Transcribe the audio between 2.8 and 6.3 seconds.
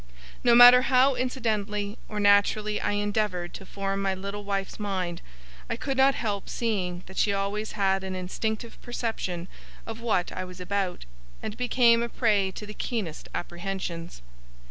I endeavoured to form my little wife's mind, I could not